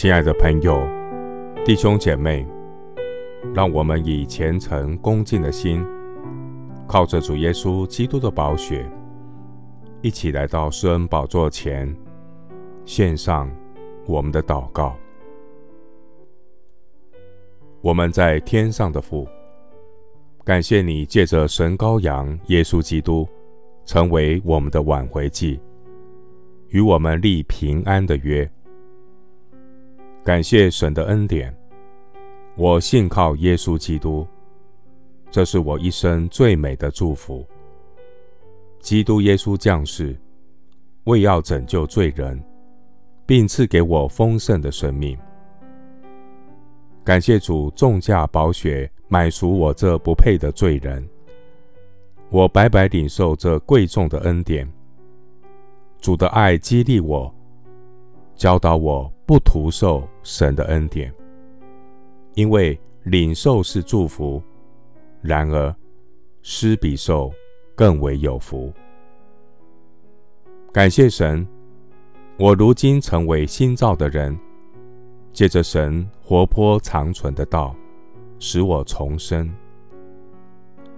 [0.00, 0.80] 亲爱的朋友、
[1.64, 2.46] 弟兄姐妹，
[3.52, 5.84] 让我们以虔诚恭敬的心，
[6.86, 8.88] 靠着主耶稣基督的宝血，
[10.00, 11.92] 一起来到施恩宝座前，
[12.84, 13.50] 献上
[14.06, 14.96] 我们的祷告。
[17.80, 19.26] 我们在天上的父，
[20.44, 23.26] 感谢你借着神羔羊耶稣基督，
[23.84, 25.58] 成为我们的挽回祭，
[26.68, 28.48] 与我们立平安的约。
[30.28, 31.56] 感谢神的恩典，
[32.54, 34.26] 我信靠耶稣基督，
[35.30, 37.46] 这是我一生最美的祝福。
[38.78, 40.14] 基督耶稣降世，
[41.04, 42.38] 为要拯救罪人，
[43.24, 45.16] 并赐给我丰盛的生命。
[47.02, 51.08] 感谢主重价宝血买赎我这不配的罪人，
[52.28, 54.70] 我白白领受这贵重的恩典。
[56.02, 57.34] 主的爱激励我，
[58.38, 59.12] 教导我。
[59.26, 61.12] 不徒受神的恩典，
[62.32, 64.42] 因为领受是祝福，
[65.20, 65.74] 然而
[66.40, 67.30] 施比受
[67.76, 68.72] 更为有福。
[70.72, 71.46] 感谢神，
[72.38, 74.34] 我如今成为新造的人，
[75.30, 77.76] 借着神活泼长存的道，
[78.38, 79.54] 使我重生。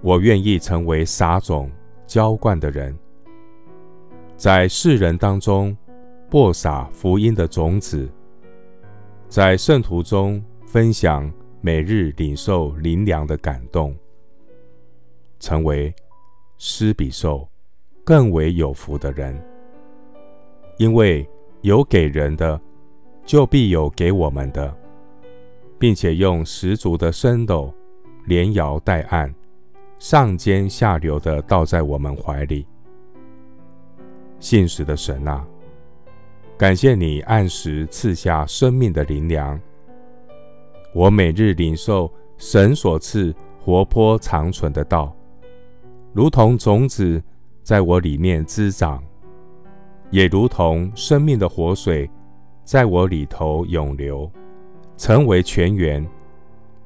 [0.00, 1.68] 我愿意成为撒种
[2.06, 2.96] 浇灌的人，
[4.36, 5.76] 在世人当中。
[6.32, 8.08] 播撒福音的种子，
[9.28, 11.30] 在圣徒中分享
[11.60, 13.94] 每日领受灵粮的感动，
[15.38, 15.94] 成为
[16.56, 17.46] 施比受
[18.02, 19.38] 更为有福的人。
[20.78, 21.28] 因为
[21.60, 22.58] 有给人的，
[23.26, 24.74] 就必有给我们的，
[25.78, 27.70] 并且用十足的升斗
[28.24, 29.30] 连摇带按，
[29.98, 32.66] 上尖下流的倒在我们怀里。
[34.40, 35.46] 信实的神啊！
[36.62, 39.60] 感谢你按时赐下生命的灵粮，
[40.94, 45.12] 我每日领受神所赐活泼长存的道，
[46.12, 47.20] 如同种子
[47.64, 49.02] 在我里面滋长，
[50.12, 52.08] 也如同生命的活水
[52.62, 54.30] 在我里头涌流，
[54.96, 56.08] 成为泉源，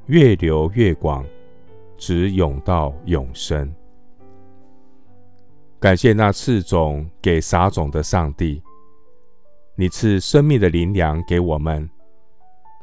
[0.06, 1.22] 越流越广，
[1.98, 3.70] 直涌到永生。
[5.78, 8.62] 感谢那赐种给撒种的上帝。
[9.78, 11.88] 你赐生命的灵粮给我们，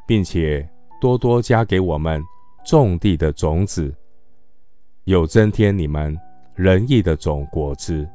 [0.05, 0.67] 并且
[1.01, 2.23] 多多加给我们
[2.63, 3.91] 种地的种子，
[5.05, 6.15] 又增添你们
[6.53, 8.07] 仁义的种果子。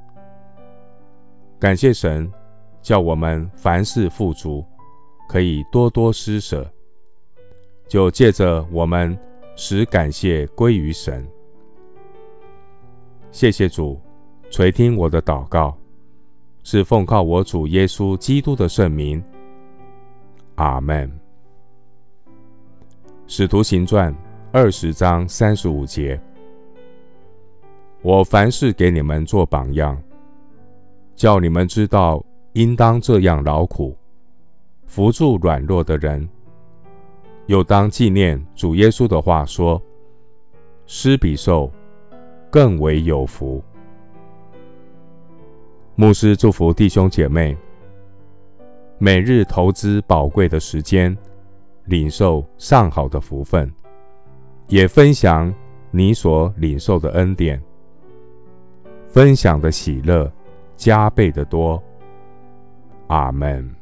[1.58, 2.32] 感谢神，
[2.80, 4.64] 叫我们凡事富足，
[5.28, 6.64] 可以多多施舍，
[7.88, 9.18] 就借着我们
[9.56, 11.26] 使感谢归于神。
[13.32, 14.00] 谢谢主
[14.50, 15.76] 垂听我的祷告。
[16.70, 19.24] 是奉靠我主耶稣基督的圣名，
[20.56, 21.10] 阿门。
[23.26, 24.14] 使徒行传
[24.52, 26.20] 二十章三十五节：
[28.02, 29.98] 我凡事给你们做榜样，
[31.14, 33.96] 叫你们知道应当这样劳苦，
[34.84, 36.28] 扶助软弱的人，
[37.46, 39.82] 又当纪念主耶稣的话说：
[40.84, 41.72] 施比受
[42.50, 43.64] 更为有福。
[46.00, 47.58] 牧师祝福弟兄姐妹，
[48.98, 51.18] 每日投资宝贵的时间，
[51.86, 53.68] 领受上好的福分，
[54.68, 55.52] 也分享
[55.90, 57.60] 你所领受的恩典，
[59.08, 60.32] 分享的喜乐
[60.76, 61.82] 加倍的多。
[63.08, 63.77] 阿门。